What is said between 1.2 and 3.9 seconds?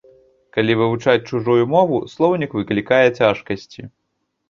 чужую мову, слоўнік выклікае цяжкасці.